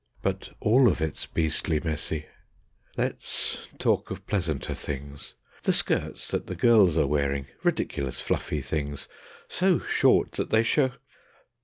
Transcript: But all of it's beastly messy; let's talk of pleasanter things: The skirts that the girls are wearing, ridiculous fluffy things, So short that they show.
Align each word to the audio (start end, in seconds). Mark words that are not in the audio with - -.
But 0.23 0.49
all 0.59 0.87
of 0.87 0.99
it's 0.99 1.27
beastly 1.27 1.79
messy; 1.79 2.25
let's 2.97 3.67
talk 3.77 4.09
of 4.09 4.25
pleasanter 4.25 4.73
things: 4.73 5.35
The 5.61 5.73
skirts 5.73 6.29
that 6.29 6.47
the 6.47 6.55
girls 6.55 6.97
are 6.97 7.05
wearing, 7.05 7.45
ridiculous 7.61 8.19
fluffy 8.19 8.63
things, 8.63 9.07
So 9.47 9.77
short 9.77 10.31
that 10.31 10.49
they 10.49 10.63
show. 10.63 10.93